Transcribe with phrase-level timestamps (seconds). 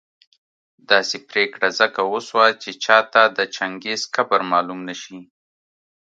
[0.89, 5.19] داسي پرېکړه ځکه وسوه چي چاته د چنګېز قبر معلوم نه شي